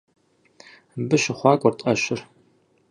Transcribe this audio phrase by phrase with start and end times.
[0.97, 2.19] Мыбы щыхъуакӀуэрт Ӏэщыр.